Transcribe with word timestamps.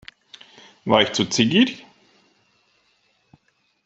War 0.85 1.03
ich 1.03 1.11
zu 1.11 1.29
zickig? 1.29 1.85